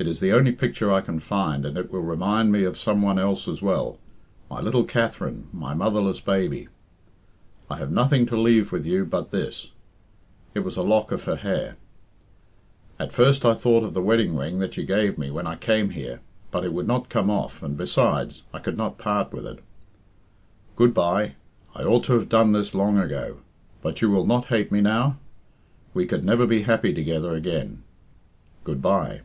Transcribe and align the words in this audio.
It 0.00 0.06
is 0.06 0.20
the 0.20 0.32
only 0.32 0.52
picture 0.52 0.92
I 0.92 1.00
can 1.00 1.18
find, 1.18 1.66
and 1.66 1.76
it 1.76 1.90
will 1.90 2.02
remind 2.04 2.52
me 2.52 2.62
of 2.62 2.78
some 2.78 3.02
one 3.02 3.18
else 3.18 3.48
as 3.48 3.60
well 3.60 3.98
my 4.48 4.60
little 4.60 4.84
Katherine, 4.84 5.48
my 5.52 5.74
motherless 5.74 6.20
baby. 6.20 6.68
"I 7.68 7.78
have 7.78 7.90
nothing 7.90 8.24
to 8.26 8.38
leave 8.40 8.70
with 8.70 8.86
you 8.86 9.04
but 9.04 9.32
this 9.32 9.72
(it 10.54 10.60
was 10.60 10.76
a 10.76 10.84
lock 10.84 11.10
of 11.10 11.24
her 11.24 11.34
hair). 11.34 11.78
At 13.00 13.12
first 13.12 13.44
I 13.44 13.54
thought 13.54 13.82
of 13.82 13.92
the 13.92 14.00
wedding 14.00 14.36
ring 14.36 14.60
that 14.60 14.76
you 14.76 14.84
gave 14.84 15.18
me 15.18 15.32
when 15.32 15.48
I 15.48 15.56
came 15.56 15.90
here, 15.90 16.20
but 16.52 16.64
it 16.64 16.72
would 16.72 16.86
not 16.86 17.08
come 17.08 17.28
off, 17.28 17.60
and 17.60 17.76
besides, 17.76 18.44
I 18.54 18.60
could 18.60 18.76
not 18.76 18.98
part 18.98 19.32
with 19.32 19.48
it. 19.48 19.58
"Good 20.76 20.94
bye! 20.94 21.34
I 21.74 21.82
ought 21.82 22.04
to 22.04 22.12
have 22.12 22.28
done 22.28 22.52
this 22.52 22.72
long 22.72 22.98
ago. 22.98 23.38
But 23.82 24.00
you 24.00 24.12
will 24.12 24.26
not 24.28 24.44
hate 24.44 24.70
me 24.70 24.80
now? 24.80 25.18
We 25.92 26.06
could 26.06 26.24
never 26.24 26.46
be 26.46 26.62
happy 26.62 26.94
together 26.94 27.34
again. 27.34 27.82
Good 28.62 28.80
bye!" 28.80 29.22